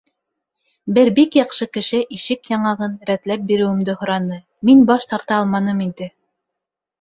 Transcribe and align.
Бер 0.93 1.09
бик 1.17 1.35
яҡшы 1.39 1.67
кеше 1.77 1.99
ишек 2.17 2.49
яңағын 2.53 2.95
рәтләп 3.11 3.45
биреүемде 3.53 3.95
һораны, 4.01 4.41
мин 4.71 4.83
баш 4.93 5.07
тарта 5.13 5.39
алманым 5.43 5.85
инде. 5.89 6.11